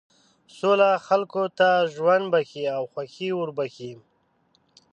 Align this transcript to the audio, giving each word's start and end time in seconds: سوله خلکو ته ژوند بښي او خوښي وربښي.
سوله 0.57 0.89
خلکو 1.07 1.43
ته 1.57 1.69
ژوند 1.93 2.25
بښي 2.33 2.63
او 2.75 2.83
خوښي 2.91 3.29
وربښي. 3.33 3.93